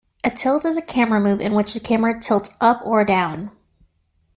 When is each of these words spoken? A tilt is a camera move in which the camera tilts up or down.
A 0.23 0.31
tilt 0.31 0.65
is 0.65 0.77
a 0.79 0.81
camera 0.81 1.21
move 1.21 1.39
in 1.41 1.53
which 1.53 1.75
the 1.75 1.79
camera 1.79 2.19
tilts 2.19 2.57
up 2.59 2.81
or 2.83 3.05
down. 3.05 3.51